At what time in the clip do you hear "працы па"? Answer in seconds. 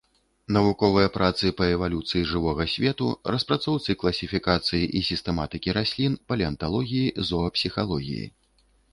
1.15-1.65